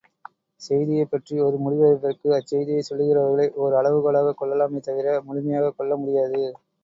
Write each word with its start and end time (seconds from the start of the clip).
செய்தியைப்பற்றி 0.61 1.35
ஒரு 1.39 1.57
முடிவெடுப்பதற்கு 1.57 2.29
அச்செய்தியைச் 2.37 2.89
சொல்லுகிறவர்களை 2.89 3.45
ஒர் 3.61 3.77
அளவு 3.81 3.99
கோலாகக் 4.01 4.39
கொள்ளலாமே 4.39 4.81
தவிர, 4.81 5.07
முழுமையாகக் 5.27 5.77
கொள்ள 5.77 5.95
முடியாது. 5.97 6.41